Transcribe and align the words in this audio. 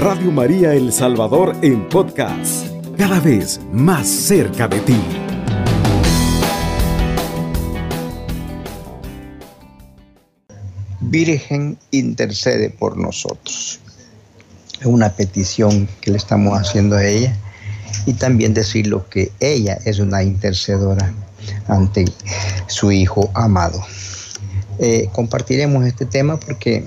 Radio 0.00 0.32
María 0.32 0.72
El 0.72 0.94
Salvador 0.94 1.54
en 1.60 1.86
podcast, 1.90 2.66
cada 2.96 3.20
vez 3.20 3.60
más 3.70 4.08
cerca 4.08 4.66
de 4.66 4.80
ti. 4.80 4.98
Virgen 11.00 11.76
intercede 11.90 12.70
por 12.70 12.96
nosotros. 12.96 13.78
Es 14.80 14.86
una 14.86 15.10
petición 15.10 15.86
que 16.00 16.12
le 16.12 16.16
estamos 16.16 16.58
haciendo 16.58 16.96
a 16.96 17.04
ella 17.04 17.36
y 18.06 18.14
también 18.14 18.54
decir 18.54 18.86
lo 18.86 19.06
que 19.06 19.30
ella 19.38 19.78
es 19.84 19.98
una 19.98 20.22
intercedora 20.22 21.12
ante 21.68 22.06
su 22.68 22.90
Hijo 22.90 23.30
amado. 23.34 23.84
Eh, 24.78 25.10
compartiremos 25.12 25.84
este 25.84 26.06
tema 26.06 26.40
porque 26.40 26.86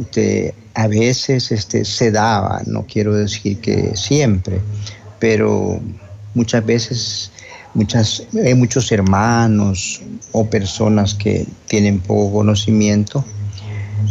este, 0.00 0.54
a 0.78 0.86
veces 0.86 1.50
este, 1.50 1.84
se 1.84 2.12
daba, 2.12 2.62
no 2.66 2.86
quiero 2.86 3.12
decir 3.12 3.58
que 3.58 3.96
siempre, 3.96 4.60
pero 5.18 5.80
muchas 6.34 6.64
veces 6.64 7.32
muchas, 7.74 8.22
hay 8.32 8.54
muchos 8.54 8.92
hermanos 8.92 10.00
o 10.30 10.48
personas 10.48 11.14
que 11.14 11.48
tienen 11.66 11.98
poco 11.98 12.32
conocimiento, 12.32 13.24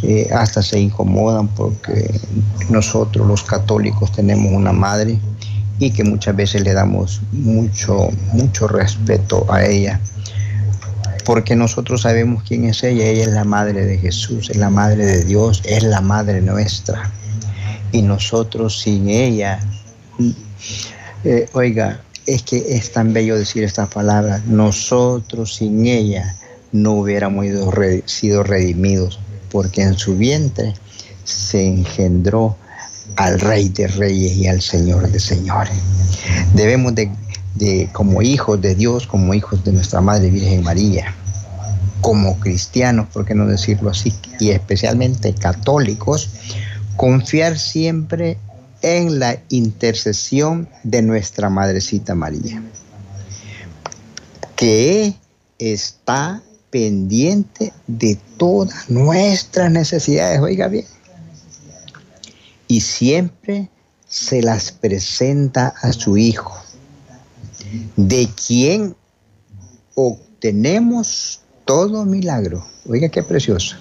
eh, 0.04 0.28
hasta 0.36 0.62
se 0.62 0.78
incomodan 0.78 1.48
porque 1.48 2.14
nosotros 2.70 3.26
los 3.26 3.44
católicos 3.44 4.12
tenemos 4.12 4.52
una 4.52 4.74
madre 4.74 5.18
y 5.80 5.92
que 5.92 6.04
muchas 6.04 6.36
veces 6.36 6.64
le 6.64 6.74
damos 6.74 7.22
mucho, 7.32 8.10
mucho 8.34 8.68
respeto 8.68 9.46
a 9.50 9.64
ella, 9.64 10.02
porque 11.27 11.58
nosotros 11.58 12.04
sabemos 12.04 12.41
quién 12.48 12.63
es 12.63 12.86
ella, 12.86 13.05
ella 13.05 13.23
es 13.23 13.34
la 13.34 13.44
madre 13.44 13.86
de 13.86 13.98
Jesús, 13.98 14.49
es 14.49 14.55
la 14.55 14.70
madre 14.70 15.05
de 15.05 15.26
Dios, 15.26 15.62
es 15.66 15.84
la 15.84 16.00
madre 16.00 16.40
nuestra. 16.40 17.11
Y 17.92 18.02
nosotros 18.02 18.80
sin 18.80 19.09
ella, 19.09 19.59
eh, 21.25 21.50
oiga, 21.52 22.00
es 22.25 22.44
que 22.44 22.64
es 22.78 22.94
tan 22.94 23.11
bello 23.11 23.38
decir 23.38 23.66
estas 23.66 23.89
palabras, 23.89 24.45
nosotros 24.45 25.56
sin 25.56 25.86
ella 25.86 26.34
no 26.72 26.94
hubiéramos 26.94 27.45
sido 28.06 28.44
redimidos, 28.44 29.19
porque 29.52 29.81
en 29.81 29.97
su 29.97 30.16
vientre 30.16 30.75
se 31.25 31.67
engendró 31.67 32.56
al 33.17 33.41
Rey 33.41 33.67
de 33.67 33.89
Reyes 33.89 34.38
y 34.38 34.47
al 34.47 34.62
Señor 34.62 35.12
de 35.12 35.19
Señores. 35.19 35.75
Debemos 36.53 36.95
de, 36.95 37.12
como 37.91 38.22
hijos 38.22 38.61
de 38.61 38.75
Dios, 38.75 39.08
como 39.08 39.33
hijos 39.33 39.63
de 39.63 39.73
nuestra 39.73 40.02
Madre 40.02 40.30
Virgen 40.30 40.63
María, 40.63 41.16
como 42.02 42.39
cristianos, 42.39 43.08
por 43.11 43.25
qué 43.25 43.36
no 43.36 43.45
decirlo 43.47 43.89
así, 43.89 44.13
y 44.39 44.52
especialmente 44.52 45.33
católicos, 45.33 46.30
confiar 46.95 47.58
siempre 47.58 48.38
en 48.81 49.19
la 49.19 49.38
intercesión 49.50 50.69
de 50.83 51.02
nuestra 51.02 51.50
Madrecita 51.50 52.16
María, 52.16 52.61
que 54.55 55.16
está 55.58 56.41
pendiente 56.69 57.73
de 57.88 58.19
todas 58.38 58.89
nuestras 58.89 59.72
necesidades. 59.72 60.39
Oiga 60.39 60.67
bien, 60.67 60.85
y 62.67 62.81
siempre 62.81 63.69
se 64.08 64.41
las 64.41 64.72
presenta 64.72 65.73
a 65.81 65.91
su 65.94 66.17
Hijo, 66.17 66.55
de 67.95 68.30
quien 68.47 68.95
obtenemos 69.95 71.42
todo 71.66 72.06
milagro. 72.06 72.66
Oiga 72.88 73.09
qué 73.09 73.23
precioso. 73.23 73.75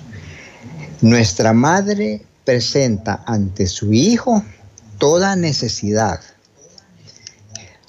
Nuestra 1.03 1.53
madre 1.53 2.23
presenta 2.45 3.23
ante 3.27 3.67
su 3.67 3.93
Hijo 3.93 4.43
toda 4.99 5.37
necesidad, 5.37 6.21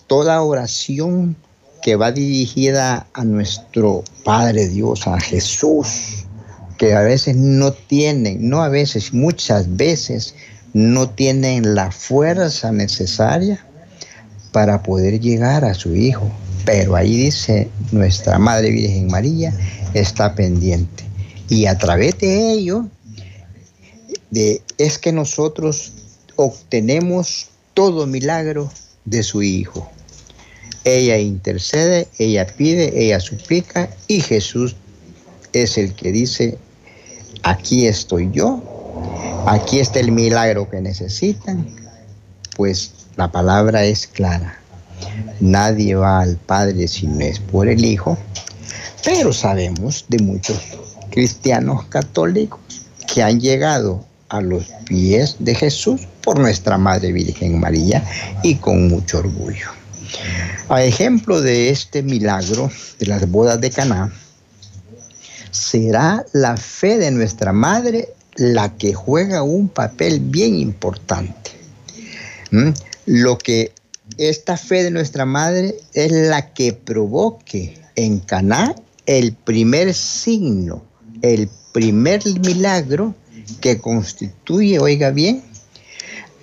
toda 0.07 0.41
oración 0.41 1.35
que 1.81 1.95
va 1.95 2.11
dirigida 2.11 3.07
a 3.13 3.23
nuestro 3.23 4.03
Padre 4.23 4.67
Dios, 4.67 5.07
a 5.07 5.19
Jesús, 5.19 6.25
que 6.77 6.93
a 6.93 7.01
veces 7.01 7.35
no 7.35 7.71
tienen, 7.71 8.49
no 8.49 8.61
a 8.61 8.69
veces, 8.69 9.13
muchas 9.13 9.77
veces 9.77 10.35
no 10.73 11.09
tienen 11.09 11.75
la 11.75 11.91
fuerza 11.91 12.71
necesaria 12.71 13.66
para 14.57 14.81
poder 14.81 15.19
llegar 15.19 15.63
a 15.65 15.75
su 15.75 15.93
Hijo. 15.93 16.31
Pero 16.65 16.95
ahí 16.95 17.15
dice, 17.15 17.69
nuestra 17.91 18.39
Madre 18.39 18.71
Virgen 18.71 19.05
María 19.05 19.53
está 19.93 20.33
pendiente. 20.33 21.03
Y 21.47 21.67
a 21.67 21.77
través 21.77 22.17
de 22.17 22.53
ello, 22.53 22.87
es 24.31 24.97
que 24.97 25.11
nosotros 25.11 25.91
obtenemos 26.37 27.49
todo 27.75 28.07
milagro 28.07 28.71
de 29.05 29.21
su 29.21 29.43
Hijo. 29.43 29.87
Ella 30.83 31.19
intercede, 31.19 32.07
ella 32.17 32.47
pide, 32.47 32.99
ella 32.99 33.19
suplica 33.19 33.91
y 34.07 34.21
Jesús 34.21 34.75
es 35.53 35.77
el 35.77 35.93
que 35.93 36.11
dice, 36.11 36.57
aquí 37.43 37.85
estoy 37.85 38.31
yo, 38.31 38.63
aquí 39.45 39.77
está 39.77 39.99
el 39.99 40.11
milagro 40.11 40.67
que 40.67 40.81
necesitan, 40.81 41.67
pues 42.55 42.96
la 43.17 43.31
palabra 43.31 43.83
es 43.83 44.07
clara. 44.07 44.59
Nadie 45.39 45.95
va 45.95 46.21
al 46.21 46.37
Padre 46.37 46.87
si 46.87 47.07
no 47.07 47.19
es 47.21 47.39
por 47.39 47.67
el 47.67 47.83
Hijo, 47.83 48.17
pero 49.03 49.33
sabemos 49.33 50.05
de 50.07 50.19
muchos 50.19 50.59
cristianos 51.09 51.85
católicos 51.85 52.59
que 53.11 53.23
han 53.23 53.39
llegado 53.39 54.05
a 54.29 54.41
los 54.41 54.65
pies 54.85 55.35
de 55.39 55.55
Jesús 55.55 56.01
por 56.21 56.39
nuestra 56.39 56.77
Madre 56.77 57.11
Virgen 57.11 57.59
María 57.59 58.03
y 58.43 58.55
con 58.55 58.87
mucho 58.87 59.19
orgullo. 59.19 59.69
A 60.69 60.83
ejemplo 60.83 61.41
de 61.41 61.69
este 61.69 62.03
milagro 62.03 62.69
de 62.99 63.05
las 63.07 63.29
bodas 63.29 63.59
de 63.59 63.71
Caná, 63.71 64.13
será 65.51 66.25
la 66.33 66.55
fe 66.55 66.97
de 66.97 67.11
nuestra 67.11 67.51
Madre 67.51 68.09
la 68.35 68.77
que 68.77 68.93
juega 68.93 69.41
un 69.41 69.69
papel 69.69 70.19
bien 70.19 70.55
importante. 70.55 71.51
¿Mm? 72.51 72.69
Lo 73.07 73.37
que 73.37 73.71
esta 74.17 74.57
fe 74.57 74.83
de 74.83 74.91
nuestra 74.91 75.25
madre 75.25 75.75
es 75.93 76.11
la 76.11 76.53
que 76.53 76.73
provoque 76.73 77.79
en 77.95 78.19
Caná 78.19 78.75
el 79.05 79.31
primer 79.31 79.93
signo, 79.93 80.83
el 81.21 81.49
primer 81.71 82.21
milagro 82.41 83.15
que 83.61 83.79
constituye, 83.79 84.79
oiga 84.79 85.11
bien, 85.11 85.41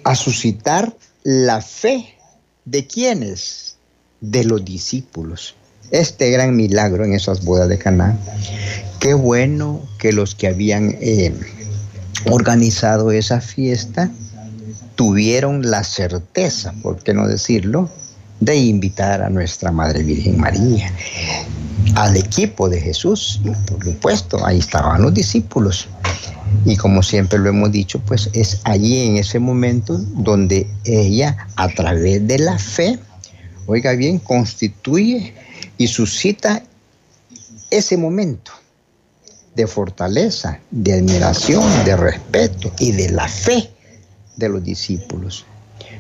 a 0.04 0.14
suscitar 0.14 0.96
la 1.22 1.60
fe 1.60 2.14
de 2.64 2.86
quienes, 2.86 3.76
de 4.22 4.44
los 4.44 4.64
discípulos. 4.64 5.56
Este 5.90 6.30
gran 6.30 6.56
milagro 6.56 7.04
en 7.04 7.12
esas 7.12 7.44
bodas 7.44 7.68
de 7.68 7.76
Caná. 7.76 8.18
Qué 9.00 9.12
bueno 9.12 9.86
que 9.98 10.14
los 10.14 10.34
que 10.34 10.46
habían 10.46 10.96
eh, 11.02 11.34
organizado 12.30 13.10
esa 13.10 13.42
fiesta 13.42 14.10
tuvieron 14.94 15.70
la 15.70 15.84
certeza, 15.84 16.72
por 16.82 17.02
qué 17.02 17.14
no 17.14 17.26
decirlo, 17.26 17.88
de 18.40 18.56
invitar 18.56 19.22
a 19.22 19.30
nuestra 19.30 19.70
Madre 19.70 20.02
Virgen 20.02 20.38
María, 20.38 20.92
al 21.94 22.16
equipo 22.16 22.68
de 22.68 22.80
Jesús, 22.80 23.40
por 23.66 23.84
supuesto, 23.84 24.44
ahí 24.44 24.58
estaban 24.58 25.02
los 25.02 25.14
discípulos. 25.14 25.88
Y 26.64 26.76
como 26.76 27.02
siempre 27.02 27.38
lo 27.38 27.48
hemos 27.48 27.72
dicho, 27.72 28.00
pues 28.00 28.30
es 28.32 28.60
allí 28.64 29.06
en 29.06 29.16
ese 29.16 29.38
momento 29.38 29.98
donde 29.98 30.68
ella, 30.84 31.48
a 31.56 31.68
través 31.68 32.26
de 32.26 32.38
la 32.38 32.58
fe, 32.58 32.98
oiga 33.66 33.92
bien, 33.92 34.18
constituye 34.18 35.34
y 35.78 35.86
suscita 35.86 36.62
ese 37.70 37.96
momento 37.96 38.52
de 39.54 39.66
fortaleza, 39.66 40.60
de 40.70 40.94
admiración, 40.94 41.62
de 41.84 41.96
respeto 41.96 42.72
y 42.78 42.92
de 42.92 43.10
la 43.10 43.28
fe 43.28 43.73
de 44.36 44.48
los 44.48 44.62
discípulos. 44.62 45.44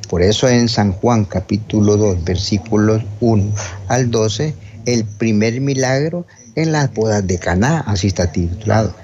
Por 0.08 0.22
eso 0.22 0.48
en 0.48 0.68
San 0.68 0.92
Juan 0.92 1.24
capítulo 1.24 1.96
2 1.96 2.24
versículos 2.24 3.02
1 3.20 3.52
al 3.88 4.10
12, 4.10 4.54
el 4.86 5.04
primer 5.04 5.60
milagro 5.60 6.26
en 6.54 6.72
las 6.72 6.92
bodas 6.92 7.26
de 7.26 7.38
Caná, 7.38 7.80
así 7.80 8.08
está 8.08 8.30
titulado. 8.30 8.94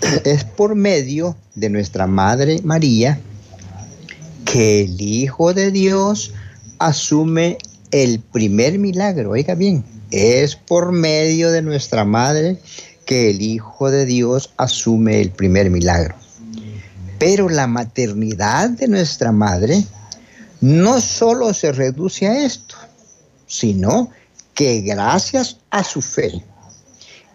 Es 0.24 0.44
por 0.44 0.74
medio 0.74 1.36
de 1.54 1.70
nuestra 1.70 2.06
Madre 2.06 2.60
María 2.64 3.20
que 4.44 4.82
el 4.82 5.00
Hijo 5.00 5.54
de 5.54 5.70
Dios 5.70 6.32
asume 6.78 7.58
el 7.90 8.20
primer 8.20 8.78
milagro. 8.78 9.30
Oiga 9.30 9.54
bien, 9.54 9.84
es 10.10 10.56
por 10.56 10.92
medio 10.92 11.50
de 11.50 11.62
nuestra 11.62 12.04
Madre 12.04 12.58
que 13.04 13.30
el 13.30 13.42
Hijo 13.42 13.90
de 13.90 14.06
Dios 14.06 14.52
asume 14.56 15.20
el 15.20 15.30
primer 15.30 15.70
milagro. 15.70 16.14
Pero 17.20 17.50
la 17.50 17.66
maternidad 17.66 18.70
de 18.70 18.88
nuestra 18.88 19.30
madre 19.30 19.84
no 20.62 21.02
solo 21.02 21.52
se 21.52 21.70
reduce 21.70 22.26
a 22.26 22.46
esto, 22.46 22.76
sino 23.46 24.08
que 24.54 24.80
gracias 24.80 25.58
a 25.68 25.84
su 25.84 26.00
fe, 26.00 26.42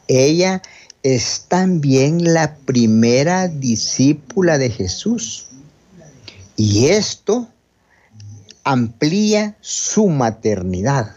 ella 0.07 0.63
es 1.03 1.45
también 1.47 2.33
la 2.33 2.55
primera 2.55 3.47
discípula 3.47 4.57
de 4.57 4.71
Jesús 4.71 5.45
Y 6.57 6.87
esto 6.87 7.47
amplía 8.63 9.55
su 9.61 10.07
maternidad. 10.07 11.11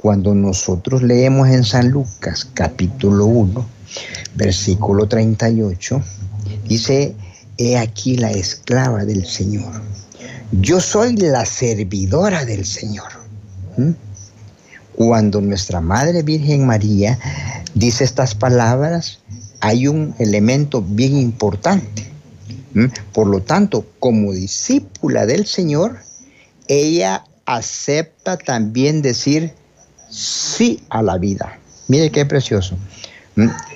Cuando 0.00 0.34
nosotros 0.34 1.02
leemos 1.02 1.48
en 1.48 1.62
San 1.62 1.90
Lucas 1.90 2.48
capítulo 2.54 3.26
1, 3.26 3.66
versículo 4.34 5.06
38, 5.08 6.02
dice, 6.68 7.14
he 7.58 7.78
aquí 7.78 8.16
la 8.16 8.30
esclava 8.30 9.04
del 9.04 9.26
Señor. 9.26 9.82
Yo 10.52 10.80
soy 10.80 11.16
la 11.16 11.44
servidora 11.44 12.44
del 12.44 12.64
Señor. 12.64 13.08
¿Mm? 13.76 13.90
Cuando 14.94 15.40
nuestra 15.40 15.80
Madre 15.80 16.22
Virgen 16.22 16.66
María 16.66 17.18
dice 17.74 18.04
estas 18.04 18.34
palabras, 18.34 19.20
hay 19.60 19.86
un 19.86 20.14
elemento 20.18 20.82
bien 20.82 21.16
importante. 21.16 22.10
Por 23.14 23.26
lo 23.26 23.40
tanto, 23.40 23.86
como 24.00 24.32
discípula 24.32 25.24
del 25.24 25.46
Señor, 25.46 25.98
ella 26.68 27.24
acepta 27.46 28.36
también 28.36 29.00
decir 29.00 29.54
sí 30.10 30.82
a 30.90 31.00
la 31.00 31.16
vida. 31.16 31.58
Mire 31.88 32.10
qué 32.10 32.26
precioso. 32.26 32.76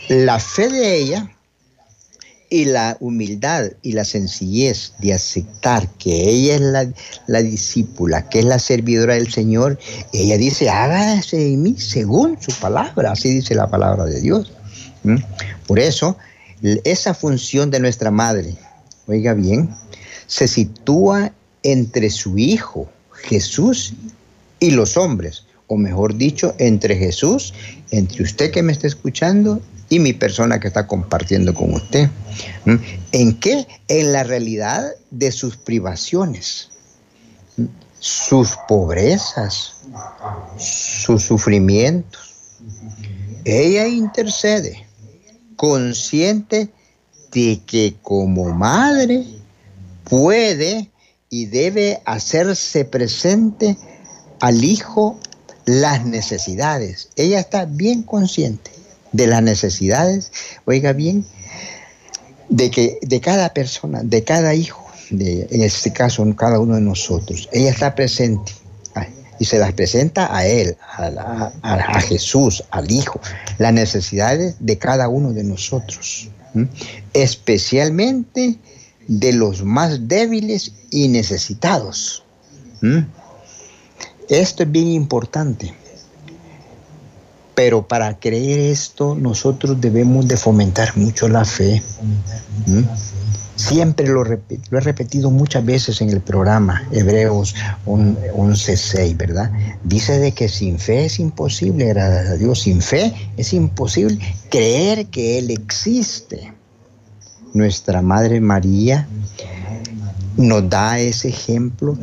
La 0.08 0.38
fe 0.38 0.68
de 0.68 0.96
ella 0.96 1.30
y 2.50 2.64
la 2.64 2.96
humildad 3.00 3.70
y 3.80 3.92
la 3.92 4.04
sencillez 4.04 4.92
de 4.98 5.14
aceptar 5.14 5.88
que 5.98 6.28
ella 6.28 6.56
es 6.56 6.60
la, 6.60 6.92
la, 7.28 7.42
discípula, 7.42 8.28
que 8.28 8.40
es 8.40 8.44
la 8.44 8.58
servidora 8.58 9.14
del 9.14 9.32
Señor, 9.32 9.78
ella 10.12 10.36
dice, 10.36 10.68
hágase 10.68 11.54
en 11.54 11.62
mí 11.62 11.76
según 11.78 12.36
su 12.42 12.52
palabra, 12.60 13.12
así 13.12 13.30
dice 13.30 13.54
la 13.54 13.70
palabra 13.70 14.04
de 14.04 14.20
Dios. 14.20 14.52
Por 15.66 15.78
eso, 15.78 16.16
esa 16.84 17.14
función 17.14 17.70
de 17.70 17.80
nuestra 17.80 18.10
madre, 18.10 18.56
oiga 19.06 19.32
bien, 19.32 19.70
se 20.26 20.48
sitúa 20.48 21.32
entre 21.62 22.10
su 22.10 22.36
Hijo, 22.36 22.90
Jesús, 23.12 23.94
y 24.58 24.72
los 24.72 24.96
hombres, 24.96 25.44
o 25.68 25.76
mejor 25.76 26.16
dicho, 26.16 26.54
entre 26.58 26.96
Jesús, 26.96 27.54
entre 27.90 28.24
usted 28.24 28.50
que 28.50 28.62
me 28.62 28.72
está 28.72 28.86
escuchando 28.86 29.60
y 29.90 29.98
mi 29.98 30.14
persona 30.14 30.60
que 30.60 30.68
está 30.68 30.86
compartiendo 30.86 31.52
con 31.52 31.74
usted. 31.74 32.08
¿En 33.12 33.38
qué? 33.38 33.66
En 33.88 34.12
la 34.12 34.22
realidad 34.22 34.88
de 35.10 35.32
sus 35.32 35.56
privaciones, 35.56 36.70
sus 37.98 38.56
pobrezas, 38.68 39.74
sus 40.56 41.24
sufrimientos. 41.24 42.20
Ella 43.44 43.88
intercede, 43.88 44.86
consciente 45.56 46.70
de 47.32 47.60
que 47.66 47.96
como 48.00 48.50
madre 48.50 49.26
puede 50.04 50.88
y 51.28 51.46
debe 51.46 52.00
hacerse 52.04 52.84
presente 52.84 53.76
al 54.40 54.62
hijo 54.62 55.18
las 55.64 56.04
necesidades. 56.06 57.08
Ella 57.16 57.40
está 57.40 57.64
bien 57.64 58.04
consciente 58.04 58.79
de 59.12 59.26
las 59.26 59.42
necesidades, 59.42 60.32
oiga 60.64 60.92
bien, 60.92 61.24
de 62.48 62.70
que 62.70 62.98
de 63.02 63.20
cada 63.20 63.52
persona, 63.52 64.02
de 64.02 64.24
cada 64.24 64.54
hijo, 64.54 64.86
de, 65.10 65.46
en 65.50 65.62
este 65.62 65.92
caso 65.92 66.24
cada 66.36 66.60
uno 66.60 66.74
de 66.74 66.80
nosotros, 66.80 67.48
ella 67.52 67.70
está 67.70 67.94
presente 67.94 68.52
y 69.40 69.46
se 69.46 69.58
las 69.58 69.72
presenta 69.72 70.36
a 70.36 70.46
él, 70.46 70.76
a, 71.62 72.00
Jesús, 72.02 72.62
al 72.70 72.90
Hijo, 72.90 73.20
las 73.56 73.72
necesidades 73.72 74.56
de 74.60 74.76
cada 74.76 75.08
uno 75.08 75.32
de 75.32 75.42
nosotros, 75.42 76.28
especialmente 77.14 78.58
de 79.08 79.32
los 79.32 79.64
más 79.64 80.06
débiles 80.08 80.72
y 80.90 81.08
necesitados. 81.08 82.22
Esto 84.28 84.62
es 84.62 84.70
bien 84.70 84.88
importante. 84.88 85.72
Pero 87.62 87.86
para 87.86 88.18
creer 88.18 88.58
esto, 88.58 89.14
nosotros 89.14 89.78
debemos 89.82 90.26
de 90.26 90.38
fomentar 90.38 90.96
mucho 90.96 91.28
la 91.28 91.44
fe. 91.44 91.82
Siempre 93.54 94.08
lo, 94.08 94.24
lo, 94.24 94.38
he 94.78 94.80
repetido 94.80 95.30
muchas 95.30 95.62
veces 95.62 96.00
en 96.00 96.08
el 96.08 96.22
programa, 96.22 96.88
Hebreos 96.90 97.54
11.6, 97.84 99.14
¿verdad? 99.14 99.52
Dice 99.84 100.18
de 100.18 100.32
que 100.32 100.48
sin 100.48 100.78
fe 100.78 101.04
es 101.04 101.20
imposible 101.20 101.84
agradar 101.84 102.28
a 102.28 102.36
Dios. 102.36 102.60
Sin 102.62 102.80
fe 102.80 103.12
es 103.36 103.52
imposible 103.52 104.18
creer 104.48 105.08
que 105.08 105.38
Él 105.38 105.50
existe. 105.50 106.54
Nuestra 107.52 108.00
Madre 108.00 108.40
María 108.40 109.06
nos 110.38 110.66
da 110.66 110.98
ese 110.98 111.28
ejemplo 111.28 111.98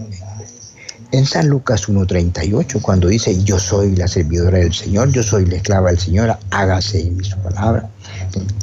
en 1.12 1.26
San 1.26 1.48
Lucas 1.48 1.88
1.38, 1.88 2.82
cuando 2.82 3.08
dice, 3.08 3.42
yo 3.44 3.60
soy 3.60 3.96
la 3.96 4.08
servidora 4.08 4.60
del 4.60 4.74
Señor, 4.74 5.12
yo 5.12 5.24
soy 5.24 5.46
la 5.46 5.58
esclava 5.58 5.90
del 5.90 6.00
Señor, 6.00 6.38
hágase 6.52 7.02
en 7.02 7.18
mi 7.18 7.24
su 7.24 7.38
palabra. 7.40 7.90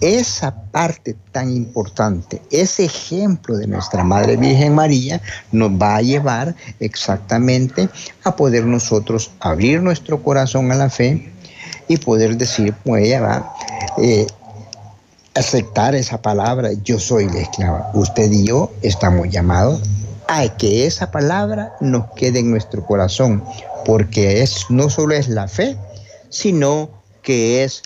Esa 0.00 0.54
parte 0.70 1.16
tan 1.32 1.50
importante, 1.50 2.42
ese 2.50 2.84
ejemplo 2.84 3.56
de 3.56 3.66
nuestra 3.66 4.04
Madre 4.04 4.36
Virgen 4.36 4.74
María 4.74 5.20
nos 5.52 5.70
va 5.70 5.96
a 5.96 6.02
llevar 6.02 6.54
exactamente 6.80 7.88
a 8.24 8.36
poder 8.36 8.66
nosotros 8.66 9.30
abrir 9.40 9.80
nuestro 9.80 10.22
corazón 10.22 10.70
a 10.70 10.74
la 10.74 10.90
fe 10.90 11.32
y 11.88 11.96
poder 11.96 12.36
decir, 12.36 12.74
pues 12.84 13.04
ella 13.04 13.20
va, 13.20 13.54
eh, 13.98 14.26
aceptar 15.34 15.94
esa 15.94 16.22
palabra, 16.22 16.70
yo 16.84 16.98
soy 16.98 17.28
la 17.28 17.40
esclava. 17.40 17.90
Usted 17.94 18.30
y 18.30 18.46
yo 18.46 18.72
estamos 18.82 19.28
llamados 19.30 19.82
a 20.28 20.48
que 20.56 20.86
esa 20.86 21.10
palabra 21.10 21.74
nos 21.80 22.10
quede 22.16 22.40
en 22.40 22.50
nuestro 22.50 22.84
corazón, 22.84 23.44
porque 23.84 24.42
es, 24.42 24.66
no 24.68 24.90
solo 24.90 25.14
es 25.14 25.28
la 25.28 25.48
fe, 25.48 25.76
sino 26.30 26.90
que 27.22 27.64
es 27.64 27.82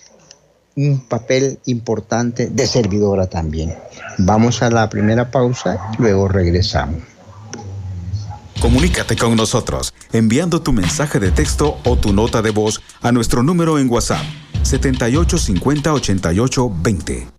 un 0.77 1.01
papel 1.01 1.59
importante 1.67 2.49
de 2.49 2.67
servidora 2.67 3.27
también. 3.27 3.75
Vamos 4.19 4.63
a 4.63 4.71
la 4.71 4.89
primera 4.89 5.31
pausa 5.31 5.79
luego 5.99 6.29
regresamos. 6.29 7.03
Comunícate 8.61 9.17
con 9.17 9.37
nosotros 9.37 9.95
enviando 10.13 10.63
tu 10.63 10.73
mensaje 10.73 11.21
de 11.21 11.31
texto 11.31 11.79
o 11.85 11.97
tu 11.97 12.13
nota 12.13 12.43
de 12.43 12.51
voz 12.51 12.81
a 13.01 13.13
nuestro 13.13 13.43
número 13.43 13.79
en 13.79 13.89
WhatsApp 13.89 14.23
7850 14.63 15.93
88 15.93 16.73
20. 16.83 17.38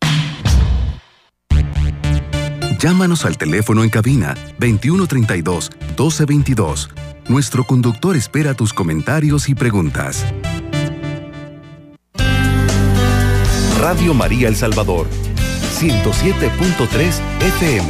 Llámanos 2.80 3.26
al 3.26 3.38
teléfono 3.38 3.83
en 3.83 3.90
cabina 3.90 4.36
2132 4.57 5.69
1222. 5.98 6.90
Nuestro 7.28 7.66
conductor 7.66 8.16
espera 8.16 8.54
tus 8.54 8.71
comentarios 8.71 9.50
y 9.50 9.54
preguntas. 9.54 10.26
Radio 13.81 14.14
María 14.14 14.48
El 14.48 14.56
Salvador, 14.56 15.07
107.3 15.78 17.19
FM, 17.42 17.90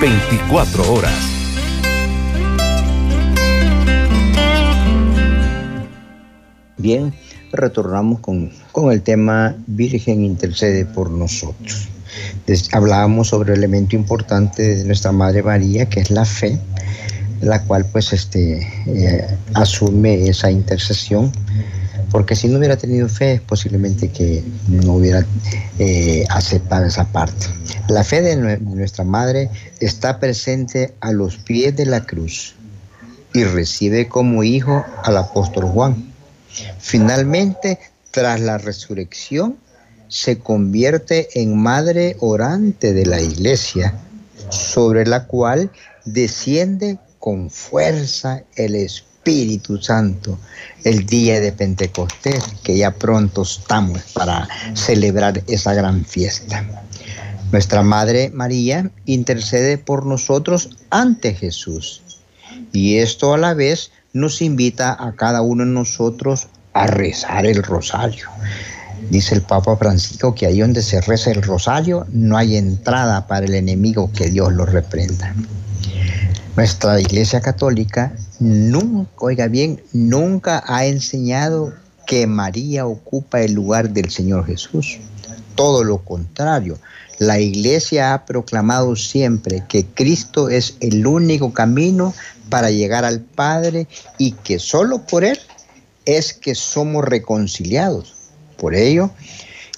24 0.00 0.90
horas. 0.90 1.12
Bien, 6.78 7.12
retornamos 7.52 8.20
con, 8.20 8.50
con 8.72 8.90
el 8.90 9.02
tema 9.02 9.54
Virgen 9.66 10.24
intercede 10.24 10.86
por 10.86 11.10
nosotros 11.10 11.91
hablábamos 12.72 13.28
sobre 13.28 13.52
el 13.52 13.58
elemento 13.58 13.96
importante 13.96 14.76
de 14.76 14.84
nuestra 14.84 15.12
Madre 15.12 15.42
María, 15.42 15.88
que 15.88 16.00
es 16.00 16.10
la 16.10 16.24
fe, 16.24 16.58
la 17.40 17.62
cual 17.62 17.84
pues 17.86 18.12
este, 18.12 18.66
eh, 18.86 19.26
asume 19.54 20.28
esa 20.28 20.50
intercesión, 20.50 21.32
porque 22.10 22.36
si 22.36 22.48
no 22.48 22.58
hubiera 22.58 22.76
tenido 22.76 23.08
fe, 23.08 23.40
posiblemente 23.46 24.10
que 24.10 24.44
no 24.68 24.94
hubiera 24.94 25.26
eh, 25.78 26.24
aceptado 26.30 26.86
esa 26.86 27.06
parte. 27.06 27.46
La 27.88 28.04
fe 28.04 28.20
de 28.20 28.58
nuestra 28.60 29.04
Madre 29.04 29.50
está 29.80 30.20
presente 30.20 30.94
a 31.00 31.10
los 31.12 31.36
pies 31.36 31.74
de 31.76 31.86
la 31.86 32.04
cruz 32.04 32.54
y 33.34 33.44
recibe 33.44 34.08
como 34.08 34.44
hijo 34.44 34.84
al 35.04 35.16
apóstol 35.16 35.64
Juan. 35.64 36.12
Finalmente, 36.78 37.78
tras 38.10 38.40
la 38.40 38.58
resurrección, 38.58 39.56
se 40.12 40.38
convierte 40.38 41.40
en 41.40 41.56
madre 41.56 42.16
orante 42.20 42.92
de 42.92 43.06
la 43.06 43.22
iglesia, 43.22 43.94
sobre 44.50 45.06
la 45.06 45.24
cual 45.26 45.70
desciende 46.04 46.98
con 47.18 47.48
fuerza 47.48 48.42
el 48.56 48.74
Espíritu 48.74 49.80
Santo 49.80 50.38
el 50.84 51.06
día 51.06 51.40
de 51.40 51.50
Pentecostés, 51.52 52.44
que 52.62 52.76
ya 52.76 52.90
pronto 52.90 53.40
estamos 53.40 54.02
para 54.12 54.46
celebrar 54.74 55.42
esa 55.46 55.72
gran 55.72 56.04
fiesta. 56.04 56.62
Nuestra 57.50 57.82
Madre 57.82 58.28
María 58.34 58.90
intercede 59.06 59.78
por 59.78 60.04
nosotros 60.04 60.76
ante 60.90 61.32
Jesús 61.32 62.02
y 62.70 62.98
esto 62.98 63.32
a 63.32 63.38
la 63.38 63.54
vez 63.54 63.92
nos 64.12 64.42
invita 64.42 64.92
a 64.92 65.12
cada 65.16 65.40
uno 65.40 65.64
de 65.64 65.70
nosotros 65.70 66.48
a 66.74 66.86
rezar 66.86 67.46
el 67.46 67.62
rosario. 67.62 68.28
Dice 69.10 69.34
el 69.34 69.42
Papa 69.42 69.76
Francisco 69.76 70.34
que 70.34 70.46
ahí 70.46 70.60
donde 70.60 70.82
se 70.82 71.00
reza 71.00 71.30
el 71.30 71.42
rosario 71.42 72.06
no 72.10 72.36
hay 72.36 72.56
entrada 72.56 73.26
para 73.26 73.46
el 73.46 73.54
enemigo, 73.54 74.10
que 74.12 74.30
Dios 74.30 74.52
lo 74.52 74.64
reprenda. 74.64 75.34
Nuestra 76.56 77.00
Iglesia 77.00 77.40
Católica 77.40 78.14
nunca, 78.38 79.10
oiga 79.18 79.48
bien, 79.48 79.82
nunca 79.92 80.62
ha 80.66 80.86
enseñado 80.86 81.72
que 82.06 82.26
María 82.26 82.86
ocupa 82.86 83.40
el 83.40 83.52
lugar 83.54 83.90
del 83.90 84.10
Señor 84.10 84.46
Jesús. 84.46 84.98
Todo 85.54 85.84
lo 85.84 85.98
contrario, 85.98 86.78
la 87.18 87.38
Iglesia 87.38 88.14
ha 88.14 88.24
proclamado 88.24 88.96
siempre 88.96 89.64
que 89.68 89.86
Cristo 89.86 90.48
es 90.48 90.76
el 90.80 91.06
único 91.06 91.52
camino 91.52 92.14
para 92.48 92.70
llegar 92.70 93.04
al 93.04 93.20
Padre 93.20 93.86
y 94.18 94.32
que 94.32 94.58
solo 94.58 95.06
por 95.06 95.24
Él 95.24 95.38
es 96.04 96.32
que 96.32 96.54
somos 96.54 97.04
reconciliados. 97.04 98.21
Por 98.62 98.76
ello, 98.76 99.10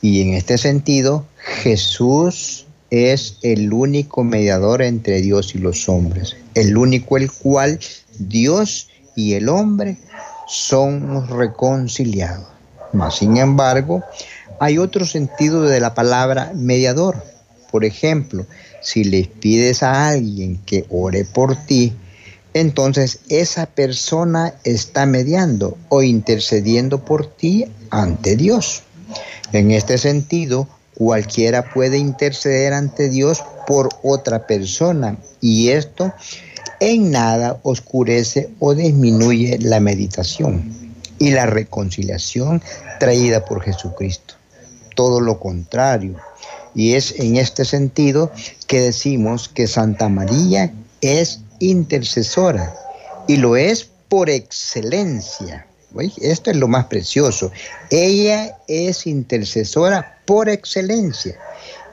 y 0.02 0.20
en 0.20 0.34
este 0.34 0.58
sentido, 0.58 1.24
Jesús 1.38 2.66
es 2.90 3.38
el 3.40 3.72
único 3.72 4.24
mediador 4.24 4.82
entre 4.82 5.22
Dios 5.22 5.54
y 5.54 5.58
los 5.58 5.88
hombres, 5.88 6.36
el 6.54 6.76
único 6.76 7.16
el 7.16 7.32
cual 7.32 7.80
Dios 8.18 8.90
y 9.16 9.32
el 9.32 9.48
hombre 9.48 9.96
somos 10.46 11.30
reconciliados. 11.30 12.46
Mas, 12.92 13.16
sin 13.16 13.38
embargo, 13.38 14.02
hay 14.60 14.76
otro 14.76 15.06
sentido 15.06 15.62
de 15.62 15.80
la 15.80 15.94
palabra 15.94 16.52
mediador. 16.54 17.24
Por 17.70 17.86
ejemplo, 17.86 18.44
si 18.82 19.02
le 19.04 19.24
pides 19.24 19.82
a 19.82 20.08
alguien 20.08 20.60
que 20.66 20.84
ore 20.90 21.24
por 21.24 21.56
ti, 21.56 21.94
entonces 22.54 23.18
esa 23.28 23.66
persona 23.66 24.54
está 24.64 25.06
mediando 25.06 25.76
o 25.88 26.02
intercediendo 26.02 27.04
por 27.04 27.26
ti 27.26 27.66
ante 27.90 28.37
Dios. 28.37 28.84
En 29.52 29.73
este 29.73 29.99
sentido, 29.99 30.68
cualquiera 30.94 31.73
puede 31.73 31.99
interceder 31.99 32.73
ante 32.73 33.08
Dios 33.08 33.42
por 33.66 33.88
otra 34.02 34.46
persona 34.46 35.18
y 35.40 35.70
esto 35.70 36.12
en 36.80 37.11
nada 37.11 37.58
oscurece 37.62 38.50
o 38.61 38.75
disminuye 38.75 39.58
la 39.61 39.80
meditación 39.80 40.73
y 41.18 41.30
la 41.30 41.46
reconciliación 41.46 42.62
traída 43.00 43.44
por 43.44 43.62
Jesucristo. 43.62 44.34
Todo 44.94 45.20
lo 45.20 45.40
contrario. 45.40 46.16
Y 46.75 46.94
es 46.94 47.18
en 47.18 47.37
este 47.37 47.64
sentido 47.64 48.32
que 48.66 48.80
decimos 48.80 49.49
que 49.49 49.66
Santa 49.66 50.08
María 50.08 50.73
es 51.00 51.40
intercesora 51.71 52.75
y 53.26 53.37
lo 53.37 53.56
es 53.56 53.88
por 54.09 54.30
excelencia. 54.30 55.66
Esto 56.21 56.50
es 56.50 56.56
lo 56.56 56.68
más 56.68 56.87
precioso. 56.87 57.52
Ella 57.90 58.59
es 58.66 59.06
intercesora 59.06 60.18
por 60.26 60.49
excelencia, 60.49 61.37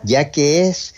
ya 0.03 0.31
que 0.31 0.67
es 0.67 0.95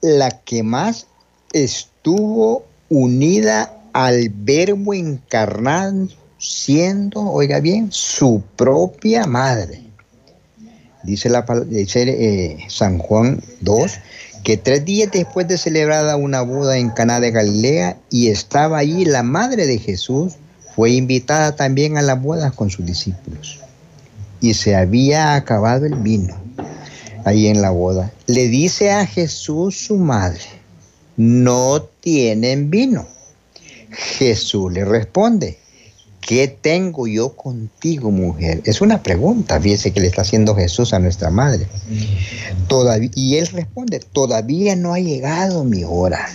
la 0.00 0.40
que 0.40 0.62
más 0.62 1.06
estuvo 1.52 2.64
unida 2.88 3.76
al 3.92 4.30
verbo 4.30 4.94
encarnado, 4.94 6.08
siendo, 6.38 7.20
oiga 7.20 7.60
bien, 7.60 7.88
su 7.90 8.42
propia 8.56 9.26
madre. 9.26 9.82
Dice, 11.02 11.28
la, 11.30 11.42
dice 11.66 12.02
eh, 12.02 12.58
San 12.68 12.98
Juan 12.98 13.40
2 13.60 13.92
que 14.46 14.56
tres 14.56 14.84
días 14.84 15.10
después 15.10 15.48
de 15.48 15.58
celebrada 15.58 16.14
una 16.14 16.40
boda 16.40 16.78
en 16.78 16.90
Caná 16.90 17.18
de 17.18 17.32
Galilea 17.32 17.98
y 18.10 18.28
estaba 18.28 18.78
allí 18.78 19.04
la 19.04 19.24
madre 19.24 19.66
de 19.66 19.80
Jesús, 19.80 20.34
fue 20.76 20.92
invitada 20.92 21.56
también 21.56 21.98
a 21.98 22.02
la 22.02 22.14
boda 22.14 22.52
con 22.52 22.70
sus 22.70 22.86
discípulos. 22.86 23.58
Y 24.40 24.54
se 24.54 24.76
había 24.76 25.34
acabado 25.34 25.84
el 25.84 25.96
vino 25.96 26.36
ahí 27.24 27.48
en 27.48 27.60
la 27.60 27.70
boda. 27.70 28.12
Le 28.28 28.46
dice 28.46 28.92
a 28.92 29.04
Jesús 29.04 29.84
su 29.84 29.96
madre, 29.96 30.44
no 31.16 31.82
tienen 31.82 32.70
vino. 32.70 33.04
Jesús 33.90 34.72
le 34.72 34.84
responde, 34.84 35.58
¿qué 36.26 36.48
tengo 36.48 37.06
yo 37.06 37.36
contigo, 37.36 38.10
mujer? 38.10 38.60
Es 38.64 38.80
una 38.80 39.02
pregunta, 39.02 39.60
fíjese 39.60 39.92
que 39.92 40.00
le 40.00 40.08
está 40.08 40.22
haciendo 40.22 40.56
Jesús 40.56 40.92
a 40.92 40.98
nuestra 40.98 41.30
madre. 41.30 41.68
Y 43.14 43.36
él 43.36 43.46
responde, 43.46 44.00
todavía 44.00 44.74
no 44.74 44.92
ha 44.92 44.98
llegado 44.98 45.64
mi 45.64 45.84
hora. 45.84 46.28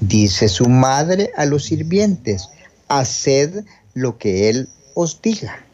Dice 0.00 0.48
su 0.48 0.68
madre 0.68 1.32
a 1.36 1.44
los 1.44 1.64
sirvientes, 1.64 2.50
haced 2.86 3.64
lo 3.92 4.18
que 4.18 4.48
él 4.48 4.68
os 4.94 5.20
diga. 5.20 5.64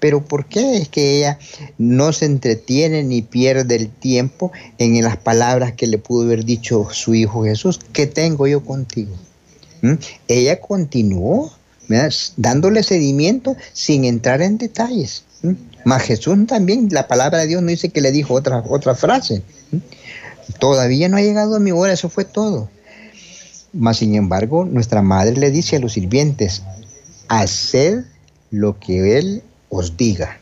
Pero 0.00 0.24
¿por 0.24 0.46
qué 0.46 0.78
es 0.78 0.88
que 0.88 1.18
ella 1.18 1.38
no 1.78 2.12
se 2.12 2.24
entretiene 2.24 3.04
ni 3.04 3.22
pierde 3.22 3.76
el 3.76 3.88
tiempo 3.88 4.50
en 4.78 5.00
las 5.04 5.16
palabras 5.16 5.74
que 5.74 5.86
le 5.86 5.98
pudo 5.98 6.24
haber 6.24 6.44
dicho 6.44 6.88
su 6.90 7.14
hijo 7.14 7.44
Jesús? 7.44 7.78
¿Qué 7.92 8.06
tengo 8.06 8.48
yo 8.48 8.64
contigo? 8.64 9.14
¿Mm? 9.82 9.94
Ella 10.26 10.60
continuó 10.60 11.52
dándole 12.36 12.82
seguimiento 12.82 13.56
sin 13.72 14.04
entrar 14.04 14.42
en 14.42 14.58
detalles. 14.58 15.24
Mas 15.84 16.02
Jesús 16.02 16.46
también, 16.46 16.88
la 16.90 17.08
palabra 17.08 17.38
de 17.38 17.46
Dios 17.46 17.62
no 17.62 17.68
dice 17.68 17.88
que 17.88 18.00
le 18.00 18.12
dijo 18.12 18.34
otra, 18.34 18.62
otra 18.68 18.94
frase. 18.94 19.42
Todavía 20.58 21.08
no 21.08 21.16
ha 21.16 21.22
llegado 21.22 21.56
a 21.56 21.60
mi 21.60 21.72
hora, 21.72 21.92
eso 21.92 22.08
fue 22.08 22.24
todo. 22.24 22.68
Mas 23.72 23.98
sin 23.98 24.14
embargo, 24.14 24.64
nuestra 24.64 25.00
madre 25.02 25.36
le 25.36 25.50
dice 25.50 25.76
a 25.76 25.80
los 25.80 25.94
sirvientes, 25.94 26.62
haced 27.28 28.04
lo 28.50 28.78
que 28.78 29.18
Él 29.18 29.42
os 29.68 29.96
diga. 29.96 30.38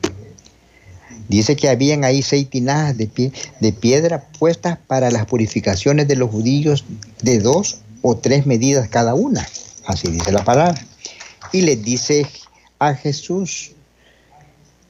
Dice 1.28 1.56
que 1.56 1.68
habían 1.68 2.04
ahí 2.04 2.22
seis 2.22 2.48
tinajas 2.48 2.96
de, 2.96 3.32
de 3.60 3.72
piedra 3.72 4.24
puestas 4.38 4.78
para 4.86 5.10
las 5.10 5.26
purificaciones 5.26 6.08
de 6.08 6.16
los 6.16 6.30
judíos 6.30 6.86
de 7.22 7.38
dos 7.38 7.80
o 8.00 8.16
tres 8.16 8.46
medidas 8.46 8.88
cada 8.88 9.14
una. 9.14 9.46
Así 9.86 10.08
dice 10.10 10.32
la 10.32 10.42
palabra 10.44 10.87
y 11.52 11.62
le 11.62 11.76
dice 11.76 12.26
a 12.78 12.94
Jesús, 12.94 13.72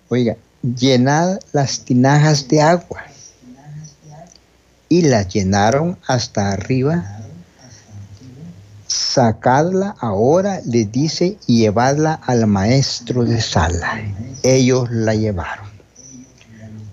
oiga, 0.08 0.36
llenad 0.62 1.38
las 1.52 1.80
tinajas 1.80 2.48
de 2.48 2.60
agua. 2.60 3.04
Y 4.90 5.02
las 5.02 5.28
llenaron 5.28 5.98
hasta 6.06 6.50
arriba. 6.50 7.04
Sacadla 8.86 9.94
ahora, 10.00 10.60
le 10.64 10.86
dice, 10.86 11.36
y 11.46 11.60
llevadla 11.60 12.14
al 12.14 12.46
maestro 12.46 13.24
de 13.24 13.40
sala. 13.42 14.02
Ellos 14.42 14.90
la 14.90 15.14
llevaron. 15.14 15.68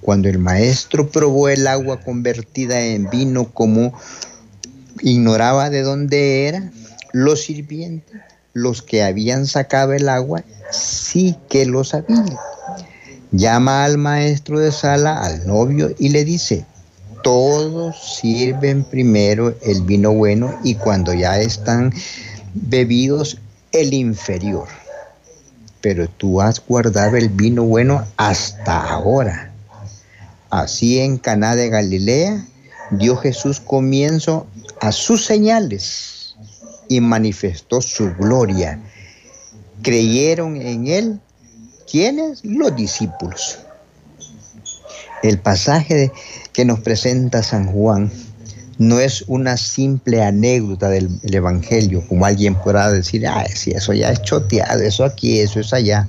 Cuando 0.02 0.28
el 0.28 0.40
maestro 0.40 1.10
probó 1.10 1.48
el 1.48 1.66
agua 1.68 2.02
convertida 2.02 2.82
en 2.82 3.10
vino 3.10 3.52
como 3.52 3.94
ignoraba 5.02 5.70
de 5.70 5.82
dónde 5.82 6.48
era, 6.48 6.70
los 7.14 7.44
sirvientes 7.44 8.22
los 8.56 8.82
que 8.82 9.04
habían 9.04 9.48
sacado 9.48 9.92
el 9.92 10.08
agua 10.08 10.46
sí 10.72 11.36
que 11.50 11.66
lo 11.66 11.84
sabían. 11.84 12.38
Llama 13.32 13.84
al 13.84 13.98
maestro 13.98 14.60
de 14.62 14.72
sala, 14.72 15.22
al 15.22 15.46
novio, 15.46 15.94
y 16.00 16.08
le 16.08 16.24
dice, 16.24 16.66
todos 17.22 18.18
sirven 18.18 18.86
primero 18.86 19.54
el 19.62 19.82
vino 19.82 20.14
bueno 20.14 20.58
y 20.64 20.76
cuando 20.76 21.14
ya 21.14 21.38
están 21.38 21.94
bebidos 22.54 23.40
el 23.74 23.94
inferior. 23.94 24.70
Pero 25.82 26.08
tú 26.08 26.42
has 26.42 26.66
guardado 26.66 27.18
el 27.18 27.28
vino 27.28 27.64
bueno 27.66 28.06
hasta 28.16 28.90
ahora. 28.90 29.52
Así 30.50 31.02
en 31.02 31.18
Caná 31.18 31.58
de 31.58 31.68
Galilea 31.68 32.46
dio 32.92 33.18
Jesús 33.18 33.60
comienzo 33.60 34.48
a 34.80 34.94
sus 34.94 35.26
señales 35.26 36.15
y 36.88 37.02
manifestó 37.02 37.82
su 37.82 38.14
gloria. 38.16 38.80
Creyeron 39.82 40.56
en 40.58 40.88
él, 40.88 41.20
¿quiénes? 41.90 42.44
Los 42.44 42.76
discípulos. 42.76 43.60
El 45.24 45.40
pasaje 45.40 46.12
que 46.54 46.66
nos 46.66 46.80
presenta 46.80 47.44
San 47.44 47.68
Juan 47.72 48.12
no 48.78 49.00
es 49.00 49.24
una 49.28 49.58
simple 49.58 50.22
anécdota 50.24 50.90
del, 50.90 51.20
Evangelio, 51.24 52.06
como 52.08 52.26
alguien 52.26 52.56
podrá 52.56 52.92
decir, 52.92 53.26
ah, 53.28 53.46
si 53.54 53.72
eso 53.72 53.94
ya 53.94 54.12
es 54.12 54.22
choteado, 54.22 54.82
eso 54.82 55.04
aquí, 55.04 55.40
eso 55.40 55.60
es 55.60 55.74
allá. 55.74 56.08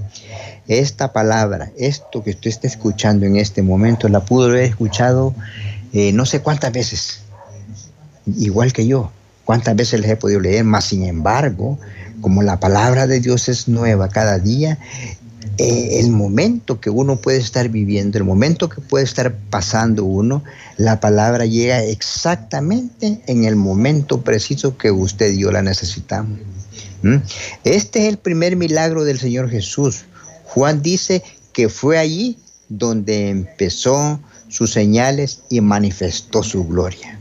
Esta 0.68 1.12
palabra, 1.12 1.70
esto 1.76 2.24
que 2.24 2.30
usted 2.30 2.50
está 2.50 2.66
escuchando 2.66 3.24
en 3.24 3.36
este 3.36 3.62
momento, 3.62 4.08
la 4.08 4.24
pudo 4.24 4.46
haber 4.46 4.64
escuchado 4.64 5.32
eh, 5.92 6.12
no 6.12 6.26
sé 6.26 6.40
cuántas 6.40 6.72
veces, 6.72 7.20
igual 8.26 8.72
que 8.72 8.86
yo. 8.86 9.10
¿Cuántas 9.46 9.76
veces 9.76 10.00
les 10.00 10.10
he 10.10 10.16
podido 10.16 10.40
leer? 10.40 10.64
Más 10.64 10.86
sin 10.86 11.04
embargo, 11.04 11.78
como 12.20 12.42
la 12.42 12.58
palabra 12.58 13.06
de 13.06 13.20
Dios 13.20 13.48
es 13.48 13.68
nueva 13.68 14.08
cada 14.08 14.40
día, 14.40 14.76
eh, 15.56 16.00
el 16.00 16.10
momento 16.10 16.80
que 16.80 16.90
uno 16.90 17.20
puede 17.20 17.38
estar 17.38 17.68
viviendo, 17.68 18.18
el 18.18 18.24
momento 18.24 18.68
que 18.68 18.80
puede 18.80 19.04
estar 19.04 19.36
pasando 19.48 20.04
uno, 20.04 20.42
la 20.76 20.98
palabra 20.98 21.46
llega 21.46 21.80
exactamente 21.84 23.22
en 23.28 23.44
el 23.44 23.54
momento 23.54 24.22
preciso 24.22 24.76
que 24.76 24.90
usted 24.90 25.32
y 25.32 25.38
yo 25.38 25.52
la 25.52 25.62
necesitamos. 25.62 26.40
¿Mm? 27.02 27.18
Este 27.62 28.00
es 28.00 28.08
el 28.08 28.18
primer 28.18 28.56
milagro 28.56 29.04
del 29.04 29.20
Señor 29.20 29.48
Jesús. 29.48 30.06
Juan 30.42 30.82
dice 30.82 31.22
que 31.52 31.68
fue 31.68 31.98
allí 31.98 32.36
donde 32.68 33.28
empezó 33.28 34.18
sus 34.48 34.72
señales 34.72 35.42
y 35.48 35.60
manifestó 35.60 36.42
su 36.42 36.66
gloria. 36.66 37.16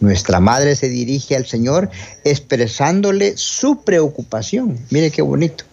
Nuestra 0.00 0.40
madre 0.40 0.76
se 0.76 0.88
dirige 0.88 1.36
al 1.36 1.46
Señor 1.46 1.90
expresándole 2.24 3.34
su 3.36 3.82
preocupación. 3.82 4.78
Mire 4.90 5.10
qué 5.10 5.22
bonito. 5.22 5.64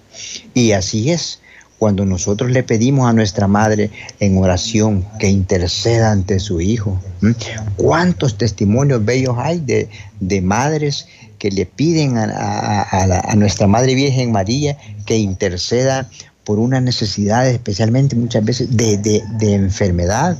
Y 0.53 0.71
así 0.73 1.11
es, 1.11 1.39
cuando 1.79 2.05
nosotros 2.05 2.51
le 2.51 2.63
pedimos 2.63 3.09
a 3.09 3.13
nuestra 3.13 3.47
madre 3.47 3.91
en 4.19 4.37
oración 4.37 5.05
que 5.19 5.29
interceda 5.29 6.11
ante 6.11 6.39
su 6.39 6.59
hijo. 6.59 6.99
¿Cuántos 7.75 8.37
testimonios 8.37 9.05
bellos 9.05 9.35
hay 9.37 9.59
de, 9.59 9.89
de 10.19 10.41
madres 10.41 11.07
que 11.37 11.51
le 11.51 11.67
piden 11.67 12.17
a, 12.17 13.33
nuestra 13.35 13.67
Madre 13.67 13.93
Virgen 13.93 14.31
María 14.31 14.77
que 15.05 15.17
interceda 15.17 16.09
por 16.43 16.57
una 16.57 16.81
necesidad, 16.81 17.47
especialmente 17.47 18.15
muchas 18.15 18.43
veces 18.43 18.75
de, 18.75 18.97
de 18.97 19.53
enfermedad? 19.53 20.35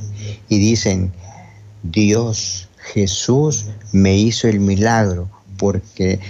Y 0.48 0.58
dicen, 0.58 1.12
Dios, 1.84 2.67
Jesús 2.92 3.66
me 3.92 4.16
hizo 4.16 4.48
el 4.48 4.60
milagro 4.60 5.28
porque 5.56 6.20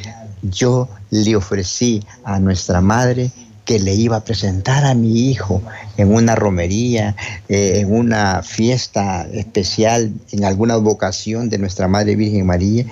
yo 0.42 0.88
le 1.10 1.36
ofrecí 1.36 2.02
a 2.24 2.38
nuestra 2.38 2.80
madre 2.80 3.30
que 3.64 3.78
le 3.78 3.94
iba 3.94 4.16
a 4.16 4.24
presentar 4.24 4.86
a 4.86 4.94
mi 4.94 5.28
hijo 5.28 5.60
en 5.98 6.14
una 6.14 6.34
romería, 6.34 7.14
eh, 7.50 7.80
en 7.80 7.92
una 7.92 8.42
fiesta 8.42 9.28
especial, 9.30 10.10
en 10.32 10.44
alguna 10.46 10.76
vocación 10.76 11.50
de 11.50 11.58
nuestra 11.58 11.86
Madre 11.86 12.16
Virgen 12.16 12.46
María. 12.46 12.86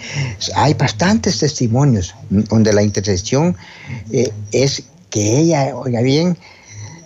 Hay 0.55 0.75
bastantes 0.75 1.39
testimonios 1.39 2.15
donde 2.29 2.75
la 2.75 2.83
intercesión 2.83 3.57
eh, 4.13 4.31
es 4.53 4.83
que 5.09 5.39
ella, 5.39 5.75
oiga 5.75 6.03
bien, 6.03 6.37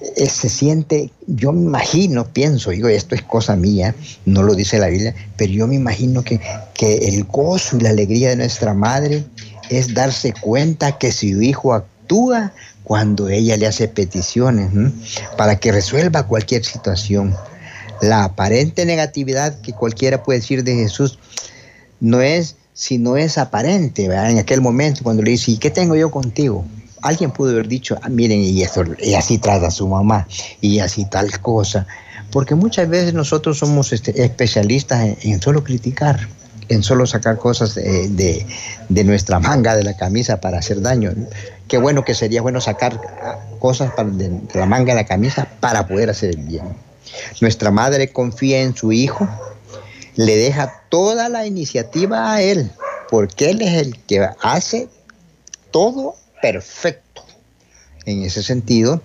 se 0.01 0.49
siente, 0.49 1.11
yo 1.27 1.53
me 1.53 1.61
imagino, 1.61 2.27
pienso, 2.27 2.71
digo, 2.71 2.89
esto 2.89 3.15
es 3.15 3.23
cosa 3.23 3.57
mía, 3.57 3.95
no 4.25 4.43
lo 4.43 4.55
dice 4.55 4.79
la 4.79 4.89
Biblia, 4.89 5.15
pero 5.37 5.53
yo 5.53 5.67
me 5.67 5.75
imagino 5.75 6.23
que, 6.23 6.41
que 6.75 7.09
el 7.09 7.25
gozo 7.25 7.77
y 7.77 7.81
la 7.81 7.91
alegría 7.91 8.31
de 8.31 8.37
nuestra 8.37 8.75
madre 8.75 9.25
es 9.69 9.95
darse 9.95 10.33
cuenta 10.33 10.99
que 10.99 11.13
su 11.13 11.27
hijo 11.27 11.75
actúa 11.75 12.53
cuando 12.83 13.29
ella 13.29 13.57
le 13.57 13.67
hace 13.67 13.87
peticiones 13.89 14.71
para 15.37 15.61
que 15.61 15.71
resuelva 15.71 16.27
cualquier 16.27 16.65
situación. 16.65 17.37
La 18.01 18.25
aparente 18.25 18.85
negatividad 18.85 19.61
que 19.61 19.73
cualquiera 19.73 20.23
puede 20.23 20.41
decir 20.41 20.65
de 20.65 20.75
Jesús 20.75 21.19
no 22.01 22.21
es, 22.21 22.57
si 22.73 22.99
no 22.99 23.17
es 23.17 23.39
aparente, 23.39 24.07
en 24.07 24.39
aquel 24.39 24.61
momento 24.61 25.03
cuando 25.05 25.23
le 25.23 25.33
dice, 25.33 25.53
¿y 25.53 25.59
qué 25.59 25.71
tengo 25.71 25.95
yo 25.95 26.11
contigo? 26.11 26.65
Alguien 27.03 27.31
pudo 27.31 27.51
haber 27.51 27.69
dicho, 27.69 27.97
ah, 28.03 28.09
miren, 28.09 28.41
y, 28.41 28.63
así 29.15 29.39
trata 29.39 29.69
a 29.69 29.71
su 29.71 29.89
mamá, 29.89 30.27
y 30.61 30.81
así 30.81 31.05
tal 31.05 31.41
cosa. 31.41 31.87
Porque 32.31 32.55
muchas 32.55 32.89
veces 32.89 33.15
nosotros 33.15 33.59
somos 33.59 33.93
este, 33.93 34.23
especialistas 34.23 35.17
en 35.23 35.41
solo 35.41 35.65
criticar 35.65 36.29
en 36.71 36.85
solo 36.85 37.05
sacar 37.05 37.37
cosas 37.37 37.75
de, 37.75 38.47
nuestra 39.05 39.41
manga 39.41 39.75
de 39.75 39.83
la 39.83 39.97
camisa 39.97 40.41
para 40.41 40.59
hacer 40.59 40.81
daño. 40.81 41.13
Qué 41.69 41.79
bueno 41.79 42.05
que 42.05 42.15
sería 42.15 42.43
bueno 42.43 42.61
sacar 42.61 42.99
cosas 43.59 43.91
de, 43.97 44.41
la 44.55 44.67
manga 44.67 44.95
de 44.95 45.01
la 45.03 45.07
camisa 45.07 45.49
para 45.59 45.87
poder 45.89 46.11
hacer 46.11 46.31
el 46.31 46.45
bien. 46.45 46.65
Nuestra 47.41 47.73
madre 47.73 48.13
confía 48.13 48.63
en 48.63 48.77
su 48.77 48.93
hijo, 48.93 49.29
le 50.15 50.37
deja 50.37 50.85
toda 50.89 51.29
la 51.29 51.45
iniciativa 51.45 52.33
a 52.33 52.41
él, 52.41 52.71
porque 53.11 53.51
él 53.51 53.63
es 53.63 53.75
el 53.75 53.99
que 54.05 54.29
hace 54.41 54.89
todo 55.73 56.15
perfecto. 56.43 57.25
En 58.07 58.23
ese 58.23 58.43
sentido, 58.43 59.03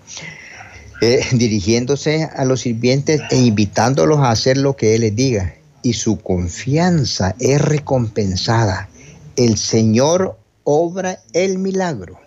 eh, 1.01 1.25
dirigiéndose 1.31 2.29
a 2.35 2.45
los 2.45 2.61
sirvientes 2.61 3.21
e 3.29 3.37
invitándolos 3.37 4.19
a 4.19 4.31
hacer 4.31 4.57
lo 4.57 4.75
que 4.75 4.95
él 4.95 5.01
les 5.01 5.15
diga 5.15 5.55
y 5.85 5.93
su 5.93 6.19
confianza 6.19 7.35
es 7.39 7.61
recompensada. 7.61 8.89
El 9.35 9.57
Señor 9.57 10.37
obra 10.63 11.19
el 11.33 11.59
milagro, 11.59 12.19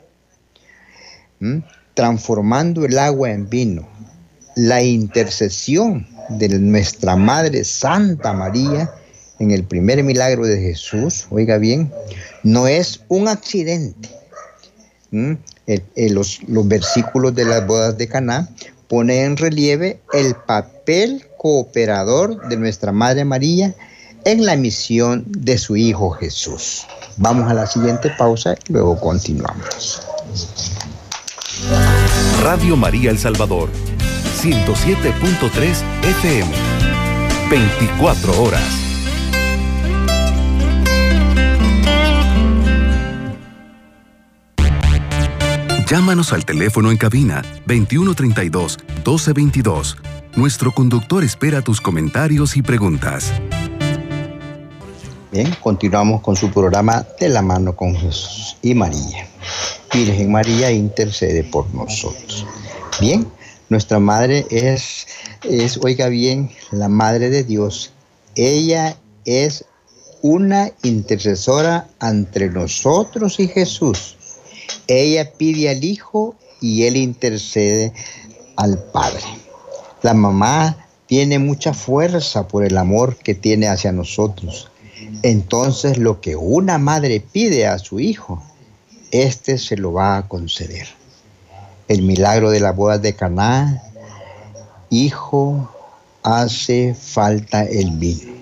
transformando 1.94 2.84
el 2.84 2.98
agua 2.98 3.32
en 3.32 3.48
vino. 3.48 3.88
La 4.54 4.82
intercesión 4.82 6.06
de 6.28 6.48
nuestra 6.60 7.16
Madre 7.16 7.64
Santa 7.64 8.32
María 8.32 8.92
en 9.40 9.50
el 9.50 9.64
primer 9.64 10.04
milagro 10.04 10.46
de 10.46 10.60
Jesús, 10.60 11.26
oiga 11.30 11.58
bien, 11.58 11.92
no 12.44 12.68
es 12.68 13.00
un 13.08 13.26
accidente. 13.26 14.08
Los, 15.10 16.40
los 16.46 16.68
versículos 16.68 17.34
de 17.34 17.44
las 17.44 17.66
bodas 17.66 17.96
de 17.96 18.08
Caná 18.08 18.48
ponen 18.88 19.24
en 19.24 19.36
relieve 19.36 20.00
el 20.12 20.34
papel 20.34 21.26
cooperador 21.36 22.48
de 22.48 22.56
nuestra 22.56 22.92
Madre 22.92 23.24
María 23.24 23.74
en 24.24 24.44
la 24.44 24.56
misión 24.56 25.24
de 25.26 25.58
su 25.58 25.76
Hijo 25.76 26.10
Jesús. 26.10 26.86
Vamos 27.16 27.50
a 27.50 27.54
la 27.54 27.66
siguiente 27.66 28.10
pausa 28.18 28.54
y 28.68 28.72
luego 28.72 28.98
continuamos. 28.98 30.02
Radio 32.42 32.76
María 32.76 33.10
El 33.10 33.18
Salvador, 33.18 33.68
107.3 34.40 35.82
FM, 36.02 36.52
24 37.50 38.42
horas. 38.42 38.87
Llámanos 45.90 46.34
al 46.34 46.44
teléfono 46.44 46.90
en 46.90 46.98
cabina 46.98 47.42
2132 47.66 48.78
1222 48.96 49.96
nuestro 50.36 50.70
conductor 50.72 51.24
espera 51.24 51.62
tus 51.62 51.80
comentarios 51.80 52.58
y 52.58 52.62
preguntas. 52.62 53.32
Bien, 55.32 55.50
continuamos 55.62 56.20
con 56.20 56.36
su 56.36 56.50
programa 56.50 57.06
De 57.18 57.30
la 57.30 57.40
mano 57.40 57.74
con 57.74 57.96
Jesús 57.96 58.58
y 58.60 58.74
María. 58.74 59.26
Virgen 59.92 60.30
María 60.30 60.70
intercede 60.70 61.42
por 61.42 61.74
nosotros. 61.74 62.46
Bien, 63.00 63.26
nuestra 63.70 63.98
madre 63.98 64.46
es, 64.50 65.06
es, 65.42 65.78
oiga 65.82 66.08
bien, 66.08 66.50
la 66.70 66.90
madre 66.90 67.30
de 67.30 67.44
Dios. 67.44 67.92
Ella 68.34 68.94
es 69.24 69.64
una 70.20 70.70
intercesora 70.82 71.88
entre 72.02 72.50
nosotros 72.50 73.40
y 73.40 73.48
Jesús. 73.48 74.17
Ella 74.86 75.32
pide 75.32 75.70
al 75.70 75.84
Hijo 75.84 76.34
y 76.60 76.84
Él 76.84 76.96
intercede 76.96 77.92
al 78.56 78.78
Padre. 78.92 79.24
La 80.02 80.14
mamá 80.14 80.88
tiene 81.06 81.38
mucha 81.38 81.72
fuerza 81.72 82.46
por 82.48 82.64
el 82.64 82.76
amor 82.76 83.16
que 83.16 83.34
tiene 83.34 83.68
hacia 83.68 83.92
nosotros. 83.92 84.70
Entonces 85.22 85.98
lo 85.98 86.20
que 86.20 86.36
una 86.36 86.78
madre 86.78 87.20
pide 87.20 87.66
a 87.66 87.78
su 87.78 87.98
hijo, 87.98 88.42
éste 89.10 89.58
se 89.58 89.76
lo 89.76 89.92
va 89.92 90.18
a 90.18 90.28
conceder. 90.28 90.86
El 91.88 92.02
milagro 92.02 92.50
de 92.50 92.60
la 92.60 92.72
boda 92.72 92.98
de 92.98 93.14
Caná, 93.14 93.82
hijo, 94.90 95.70
hace 96.22 96.94
falta 96.94 97.64
el 97.64 97.92
vino. 97.92 98.34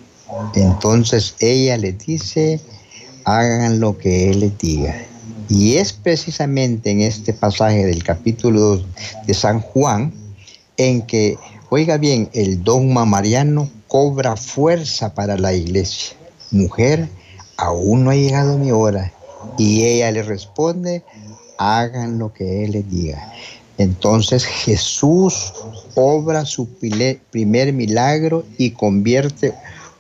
Entonces 0.54 1.36
ella 1.38 1.76
le 1.76 1.92
dice, 1.92 2.60
hagan 3.24 3.78
lo 3.78 3.96
que 3.96 4.30
él 4.30 4.40
les 4.40 4.58
diga. 4.58 5.06
Y 5.48 5.76
es 5.76 5.92
precisamente 5.92 6.90
en 6.90 7.02
este 7.02 7.32
pasaje 7.32 7.84
del 7.86 8.02
capítulo 8.02 8.60
2 8.60 8.86
de 9.26 9.34
San 9.34 9.60
Juan, 9.60 10.12
en 10.76 11.02
que, 11.02 11.38
oiga 11.70 11.96
bien, 11.98 12.28
el 12.32 12.64
dogma 12.64 13.04
mariano 13.04 13.70
cobra 13.86 14.36
fuerza 14.36 15.14
para 15.14 15.38
la 15.38 15.54
iglesia. 15.54 16.16
Mujer, 16.50 17.08
aún 17.56 18.04
no 18.04 18.10
ha 18.10 18.16
llegado 18.16 18.58
mi 18.58 18.72
hora. 18.72 19.12
Y 19.56 19.84
ella 19.84 20.10
le 20.10 20.22
responde, 20.22 21.04
hagan 21.58 22.18
lo 22.18 22.32
que 22.32 22.64
Él 22.64 22.72
les 22.72 22.90
diga. 22.90 23.32
Entonces 23.78 24.44
Jesús 24.44 25.52
obra 25.94 26.44
su 26.44 26.68
primer 26.68 27.72
milagro 27.72 28.44
y 28.58 28.70
convierte 28.70 29.54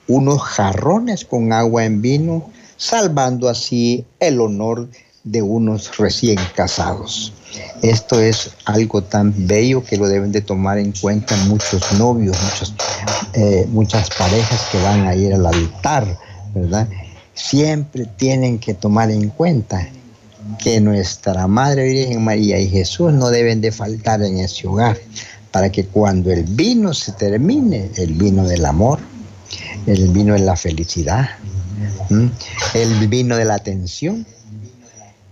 unos 0.08 0.42
jarrones 0.42 1.24
con 1.24 1.52
agua 1.52 1.84
en 1.84 2.02
vino, 2.02 2.50
salvando 2.76 3.48
así 3.48 4.04
el 4.18 4.40
honor 4.40 4.88
de 5.26 5.42
unos 5.42 5.96
recién 5.98 6.38
casados. 6.54 7.32
Esto 7.82 8.20
es 8.20 8.52
algo 8.64 9.02
tan 9.02 9.34
bello 9.46 9.82
que 9.82 9.96
lo 9.96 10.06
deben 10.06 10.30
de 10.30 10.40
tomar 10.40 10.78
en 10.78 10.92
cuenta 10.92 11.36
muchos 11.48 11.92
novios, 11.98 12.36
eh, 13.34 13.66
muchas 13.70 14.08
parejas 14.10 14.62
que 14.70 14.80
van 14.82 15.06
a 15.06 15.14
ir 15.16 15.34
al 15.34 15.44
altar, 15.44 16.16
¿verdad? 16.54 16.88
Siempre 17.34 18.06
tienen 18.16 18.58
que 18.58 18.72
tomar 18.72 19.10
en 19.10 19.28
cuenta 19.30 19.88
que 20.62 20.80
nuestra 20.80 21.48
Madre 21.48 21.84
Virgen 21.84 22.22
María 22.24 22.60
y 22.60 22.68
Jesús 22.68 23.12
no 23.12 23.30
deben 23.30 23.60
de 23.60 23.72
faltar 23.72 24.22
en 24.22 24.38
ese 24.38 24.68
hogar, 24.68 24.96
para 25.50 25.72
que 25.72 25.86
cuando 25.86 26.30
el 26.30 26.44
vino 26.44 26.94
se 26.94 27.12
termine, 27.12 27.90
el 27.96 28.12
vino 28.12 28.46
del 28.46 28.64
amor, 28.64 29.00
el 29.86 30.08
vino 30.10 30.34
de 30.34 30.40
la 30.40 30.54
felicidad, 30.54 31.30
el 32.74 33.08
vino 33.08 33.36
de 33.36 33.44
la 33.44 33.54
atención, 33.54 34.24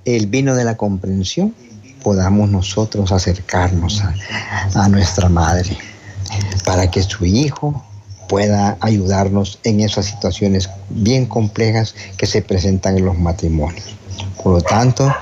el 0.04 0.26
vino 0.26 0.54
de 0.54 0.64
la 0.64 0.76
comprensión, 0.76 1.54
podamos 2.02 2.50
nosotros 2.50 3.12
acercarnos 3.12 4.02
a, 4.74 4.88
nuestra 4.88 5.28
Madre. 5.28 5.76
para 6.64 6.90
que 6.90 7.02
su 7.02 7.24
hijo 7.24 7.82
pueda 8.28 8.76
ayudarnos 8.80 9.58
en 9.64 9.80
esas 9.80 10.06
situaciones 10.06 10.68
bien 10.90 11.26
complejas 11.26 11.94
que 12.16 12.26
se 12.26 12.42
presentan 12.42 12.98
en 12.98 13.06
los 13.06 13.18
matrimonios. 13.18 13.96
Por 14.42 14.52
lo 14.54 14.60
tanto, 14.60 15.14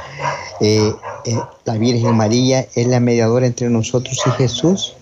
eh, 0.60 0.92
eh, 1.24 1.38
la 1.64 1.74
Virgen 1.74 2.16
María 2.16 2.66
es 2.74 2.86
la 2.86 3.00
mediadora 3.00 3.46
entre 3.46 3.68
nosotros 3.68 4.18
y 4.26 4.30
Jesús, 4.30 4.94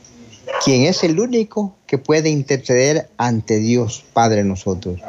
quien 0.64 0.84
es 0.84 1.02
el 1.04 1.18
único 1.18 1.74
que 1.86 1.98
puede 1.98 2.28
interceder 2.28 3.08
ante 3.16 3.58
Dios 3.58 4.04
Padre 4.12 4.44
nosotros. 4.44 5.00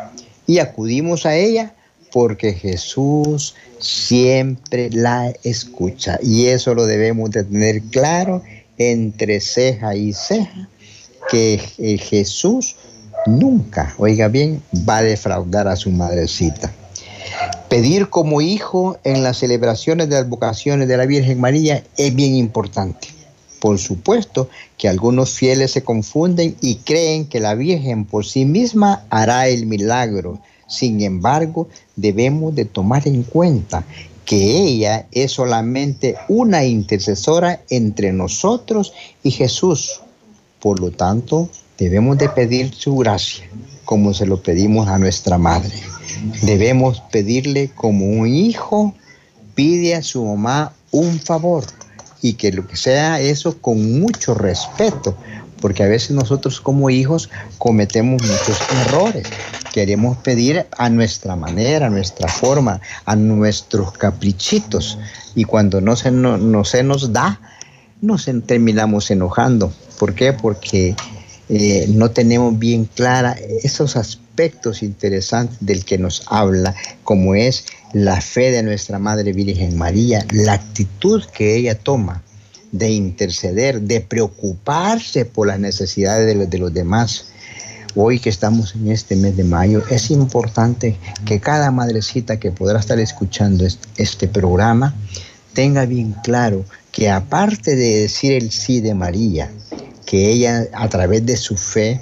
Y 0.48 0.60
acudimos 0.60 1.26
a 1.26 1.36
ella 1.36 1.74
porque 2.12 2.54
Jesús 2.54 3.56
siempre 3.80 4.90
la 4.92 5.34
escucha. 5.44 6.20
Y 6.22 6.48
eso 6.48 6.74
lo 6.74 6.86
debemos 6.86 7.32
de 7.32 7.44
tener 7.44 7.82
claro 7.84 8.44
entre 8.78 9.40
ceja 9.40 9.96
y 9.96 10.14
ceja, 10.14 10.70
que 11.30 11.58
Jesús 12.00 12.76
nunca, 13.26 13.94
oiga 13.98 14.28
bien, 14.28 14.62
va 14.88 14.98
a 14.98 15.04
defraudar 15.04 15.68
a 15.68 15.76
su 15.76 15.92
madrecita. 15.92 16.74
Pedir 17.70 18.10
como 18.10 18.42
hijo 18.42 18.98
en 19.04 19.24
las 19.24 19.38
celebraciones 19.38 20.10
de 20.10 20.16
las 20.16 20.28
vocaciones 20.28 20.88
de 20.88 20.98
la 20.98 21.06
Virgen 21.06 21.40
María 21.40 21.84
es 21.96 22.14
bien 22.14 22.36
importante. 22.36 23.08
Por 23.60 23.78
supuesto 23.78 24.50
que 24.78 24.90
algunos 24.90 25.32
fieles 25.32 25.72
se 25.72 25.84
confunden 25.84 26.56
y 26.62 26.78
creen 26.78 27.28
que 27.28 27.40
la 27.40 27.54
Virgen 27.54 28.06
por 28.06 28.26
sí 28.26 28.44
misma 28.44 29.06
hará 29.10 29.48
el 29.48 29.68
milagro. 29.68 30.42
Sin 30.72 31.02
embargo, 31.02 31.68
debemos 31.96 32.56
de 32.56 32.66
tomar 32.66 33.08
en 33.08 33.24
cuenta 33.24 33.84
que 34.26 34.64
ella 34.64 35.08
es 35.12 35.34
solamente 35.34 36.16
una 36.30 36.64
intercesora 36.64 37.62
entre 37.70 38.14
nosotros 38.14 38.94
y 39.22 39.32
Jesús. 39.32 40.00
Por 40.62 40.80
lo 40.80 40.92
tanto, 40.92 41.50
debemos 41.78 42.18
de 42.18 42.30
pedir 42.30 42.74
su 42.74 42.96
gracia 42.96 43.44
como 43.84 44.14
se 44.14 44.26
lo 44.26 44.42
pedimos 44.42 44.88
a 44.88 44.98
nuestra 44.98 45.38
madre. 45.38 45.74
Debemos 46.44 47.02
pedirle 47.12 47.70
como 47.76 48.06
un 48.06 48.28
hijo 48.28 48.96
pide 49.54 49.96
a 49.96 50.02
su 50.02 50.24
mamá 50.24 50.74
un 50.92 51.20
favor 51.20 51.66
y 52.22 52.34
que 52.34 52.52
lo 52.52 52.66
que 52.68 52.78
sea 52.78 53.20
eso 53.20 53.58
con 53.60 54.00
mucho 54.00 54.34
respeto, 54.34 55.18
porque 55.62 55.84
a 55.84 55.88
veces 55.88 56.12
nosotros 56.12 56.60
como 56.60 56.90
hijos 56.90 57.30
cometemos 57.58 58.22
muchos 58.22 58.60
errores. 58.86 59.24
Queremos 59.72 60.18
pedir 60.18 60.66
a 60.78 60.90
nuestra 60.90 61.38
manera, 61.38 61.88
a 61.88 61.90
nuestra 61.90 62.28
forma, 62.28 62.82
a 63.06 63.16
nuestros 63.16 63.94
caprichitos 63.94 64.98
y 65.36 65.46
cuando 65.46 65.80
no 65.80 65.96
se, 65.96 66.12
no, 66.12 66.66
se 66.66 66.84
nos 66.84 67.14
da, 67.14 67.40
nos 68.02 68.30
terminamos 68.46 69.10
enojando. 69.12 69.72
¿Por 69.98 70.16
qué? 70.16 70.34
Porque 70.34 70.96
eh, 71.48 71.86
no 71.90 72.12
tenemos 72.12 72.58
bien 72.58 72.86
clara 72.86 73.38
esos 73.64 73.96
aspectos 73.96 74.84
interesantes 74.84 75.58
del 75.62 75.86
que 75.86 75.98
nos 75.98 76.24
habla, 76.28 76.76
como 77.04 77.36
es 77.36 77.66
la 77.94 78.20
fe 78.20 78.52
de 78.52 78.64
nuestra 78.64 79.00
Madre 79.00 79.32
Virgen 79.32 79.78
María, 79.78 80.26
la 80.32 80.54
actitud 80.54 81.24
que 81.26 81.56
ella 81.56 81.76
toma 81.78 82.24
de 82.72 82.90
interceder, 82.90 83.82
de 83.82 84.02
preocuparse 84.02 85.26
por 85.26 85.48
las 85.48 85.60
necesidades 85.60 86.26
de 86.26 86.36
los, 86.36 86.50
de 86.50 86.58
los 86.58 86.74
demás. 86.74 87.26
Hoy 87.96 88.20
que 88.20 88.30
estamos 88.30 88.76
en 88.76 88.90
este 88.90 89.18
mes 89.18 89.36
de 89.36 89.44
mayo, 89.44 89.84
es 89.90 90.12
importante 90.12 90.98
que 91.26 91.42
cada 91.42 91.72
madrecita 91.72 92.40
que 92.40 92.52
podrá 92.52 92.80
estar 92.80 93.00
escuchando 93.00 93.68
este 93.98 94.28
programa 94.28 94.96
tenga 95.54 95.86
bien 95.86 96.16
claro 96.24 96.64
que 96.92 97.10
aparte 97.10 97.76
de 97.76 98.00
decir 98.02 98.34
el 98.34 98.52
sí 98.52 98.80
de 98.80 98.96
María, 98.96 99.52
que 100.06 100.30
ella 100.30 100.68
a 100.74 100.88
través 100.90 101.26
de 101.26 101.36
su 101.38 101.58
fe 101.58 102.02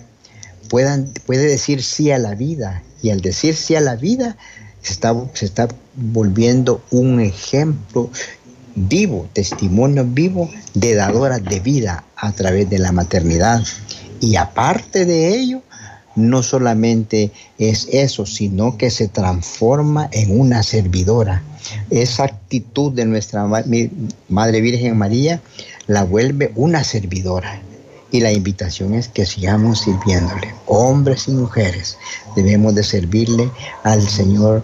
puedan, 0.70 1.12
puede 1.26 1.46
decir 1.46 1.84
sí 1.84 2.12
a 2.12 2.20
la 2.20 2.36
vida 2.36 2.84
y 3.02 3.10
al 3.10 3.22
decir 3.22 3.56
sí 3.56 3.76
a 3.76 3.82
la 3.82 3.96
vida 3.96 4.38
se 4.82 4.94
está, 4.94 5.16
se 5.34 5.46
está 5.46 5.68
volviendo 5.96 6.82
un 6.92 7.20
ejemplo 7.20 8.10
vivo, 8.88 9.28
testimonio 9.34 10.06
vivo 10.06 10.50
de 10.74 10.96
dadora 10.96 11.40
de 11.40 11.60
vida 11.60 12.06
a 12.16 12.32
través 12.32 12.70
de 12.70 12.80
la 12.80 12.92
maternidad. 12.92 13.64
Y 14.22 14.36
aparte 14.36 15.06
de 15.06 15.36
ello, 15.36 15.62
no 16.16 16.44
solamente 16.44 17.32
es 17.58 17.88
eso, 17.92 18.26
sino 18.26 18.78
que 18.78 18.90
se 18.90 19.08
transforma 19.08 20.10
en 20.12 20.40
una 20.40 20.64
servidora. 20.64 21.44
Esa 21.90 22.24
actitud 22.24 22.92
de 22.92 23.06
nuestra 23.06 23.46
Madre 23.46 24.62
Virgen 24.62 24.98
María 24.98 25.42
la 25.88 26.04
vuelve 26.04 26.52
una 26.56 26.84
servidora. 26.84 27.62
Y 28.12 28.22
la 28.22 28.32
invitación 28.32 28.96
es 28.96 29.08
que 29.08 29.28
sigamos 29.28 29.82
sirviéndole, 29.82 30.54
hombres 30.66 31.28
y 31.28 31.32
mujeres. 31.32 31.98
Debemos 32.36 32.74
de 32.74 32.84
servirle 32.84 33.52
al 33.84 34.02
Señor 34.10 34.64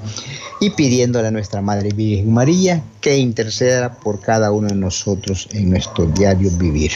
y 0.59 0.69
pidiéndole 0.71 1.27
a 1.27 1.31
nuestra 1.31 1.61
Madre 1.61 1.89
Virgen 1.89 2.33
María 2.33 2.83
que 3.01 3.17
interceda 3.17 3.93
por 3.95 4.19
cada 4.19 4.51
uno 4.51 4.67
de 4.67 4.75
nosotros 4.75 5.47
en 5.51 5.69
nuestro 5.69 6.05
diario 6.07 6.49
vivir. 6.51 6.91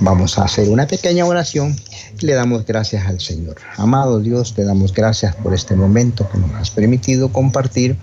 Vamos 0.00 0.38
a 0.38 0.44
hacer 0.44 0.68
una 0.68 0.86
pequeña 0.86 1.24
oración 1.24 1.76
y 2.20 2.26
le 2.26 2.34
damos 2.34 2.66
gracias 2.66 3.06
al 3.06 3.20
Señor. 3.20 3.56
Amado 3.76 4.20
Dios, 4.20 4.54
te 4.54 4.64
damos 4.64 4.92
gracias 4.92 5.34
por 5.36 5.54
este 5.54 5.74
momento 5.74 6.28
que 6.30 6.38
nos 6.38 6.52
has 6.54 6.70
permitido 6.70 7.32
compartir 7.32 7.96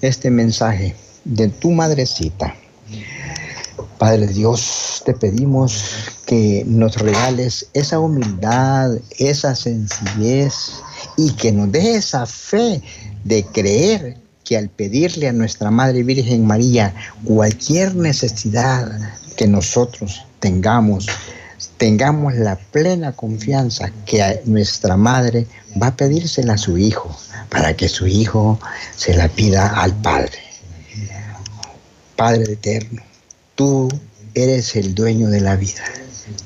este 0.00 0.30
mensaje 0.30 0.94
de 1.24 1.48
tu 1.48 1.70
madrecita. 1.70 2.54
Padre 4.00 4.28
Dios, 4.28 5.02
te 5.04 5.12
pedimos 5.12 5.84
que 6.24 6.64
nos 6.66 6.96
regales 6.96 7.66
esa 7.74 8.00
humildad, 8.00 8.92
esa 9.18 9.54
sencillez 9.54 10.72
y 11.18 11.32
que 11.32 11.52
nos 11.52 11.70
dé 11.70 11.96
esa 11.96 12.24
fe 12.24 12.80
de 13.24 13.44
creer 13.44 14.16
que 14.42 14.56
al 14.56 14.70
pedirle 14.70 15.28
a 15.28 15.34
nuestra 15.34 15.70
Madre 15.70 16.02
Virgen 16.02 16.46
María 16.46 16.94
cualquier 17.24 17.94
necesidad 17.94 18.90
que 19.36 19.46
nosotros 19.46 20.24
tengamos, 20.38 21.06
tengamos 21.76 22.34
la 22.36 22.56
plena 22.56 23.12
confianza 23.12 23.92
que 24.06 24.40
nuestra 24.46 24.96
Madre 24.96 25.46
va 25.80 25.88
a 25.88 25.96
pedírsela 25.96 26.54
a 26.54 26.58
su 26.58 26.78
Hijo, 26.78 27.14
para 27.50 27.76
que 27.76 27.90
su 27.90 28.06
Hijo 28.06 28.58
se 28.96 29.14
la 29.14 29.28
pida 29.28 29.66
al 29.66 29.94
Padre. 30.00 30.38
Padre 32.16 32.54
eterno, 32.54 33.02
tú 33.60 33.90
eres 34.34 34.74
el 34.74 34.94
dueño 34.94 35.28
de 35.28 35.42
la 35.42 35.54
vida. 35.54 35.84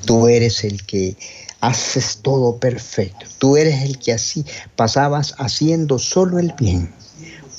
Tú 0.05 0.27
eres 0.27 0.65
el 0.65 0.85
que 0.85 1.15
haces 1.61 2.19
todo 2.21 2.57
perfecto. 2.57 3.25
Tú 3.37 3.55
eres 3.55 3.83
el 3.83 3.97
que 3.99 4.11
así 4.11 4.45
pasabas 4.75 5.33
haciendo 5.37 5.97
solo 5.97 6.39
el 6.39 6.53
bien. 6.59 6.91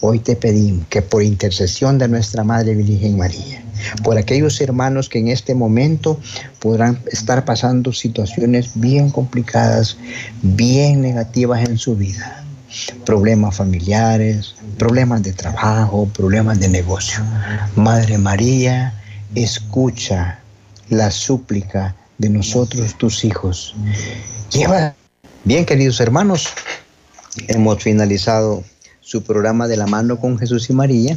Hoy 0.03 0.19
te 0.19 0.37
pedimos 0.37 0.87
que 0.89 1.01
por 1.01 1.23
intercesión 1.23 1.97
de 1.97 2.07
nuestra 2.07 2.45
Madre 2.45 2.75
Virgen 2.75 3.17
María, 3.17 3.65
por 4.05 4.19
aquellos 4.19 4.61
hermanos 4.61 5.09
que 5.09 5.21
en 5.21 5.29
este 5.29 5.55
momento 5.55 6.21
podrán 6.59 7.01
estar 7.11 7.47
pasando 7.47 7.95
situaciones 7.95 8.73
bien 8.75 9.09
complicadas, 9.09 9.97
bien 10.43 11.01
negativas 11.01 11.67
en 11.67 11.79
su 11.79 11.97
vida, 11.97 12.45
problemas 13.07 13.57
familiares, 13.57 14.55
problemas 14.77 15.23
de 15.23 15.33
trabajo, 15.33 16.07
problemas 16.13 16.61
de 16.61 16.69
negocio. 16.69 17.21
Madre 17.75 18.19
María, 18.19 18.93
escucha 19.37 20.41
la 20.89 21.11
súplica 21.11 21.95
de 22.19 22.31
nosotros, 22.31 22.97
tus 22.97 23.25
hijos. 23.25 23.75
Lleva. 24.51 24.95
Bien, 25.45 25.65
queridos 25.65 26.01
hermanos, 26.01 26.49
hemos 27.49 27.83
finalizado 27.83 28.65
su 29.01 29.23
programa 29.23 29.69
de 29.69 29.77
la 29.77 29.87
mano 29.87 30.19
con 30.19 30.39
Jesús 30.39 30.69
y 30.71 30.73
María 30.73 31.17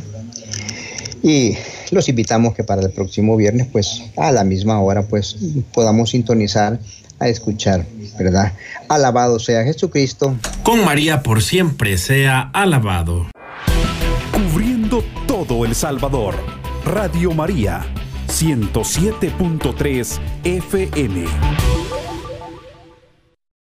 y 1.23 1.58
los 1.91 2.08
invitamos 2.08 2.53
que 2.53 2.63
para 2.63 2.82
el 2.82 2.91
próximo 2.91 3.36
viernes, 3.36 3.67
pues 3.71 4.03
a 4.17 4.32
la 4.32 4.43
misma 4.43 4.79
hora, 4.79 5.03
pues 5.03 5.38
podamos 5.73 6.12
sintonizar 6.12 6.79
a 7.19 7.27
escuchar, 7.27 7.86
¿verdad? 8.19 8.53
Alabado 8.89 9.39
sea 9.39 9.63
Jesucristo. 9.63 10.36
Con 10.62 10.86
María 10.86 11.23
por 11.23 11.41
siempre 11.41 11.97
sea 11.97 12.51
alabado. 12.53 13.27
Cubriendo 14.32 15.03
todo 15.27 15.65
El 15.65 15.73
Salvador. 15.73 16.36
Radio 16.86 17.34
María 17.34 17.86
107.3 18.39 20.19
FM. 20.43 22.09